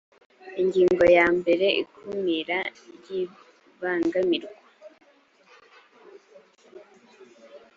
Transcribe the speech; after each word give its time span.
ingingo 0.61 1.03
yambere 1.17 1.67
ikumira 1.81 2.57
ry 2.95 3.07
ibangamirwa 3.19 4.53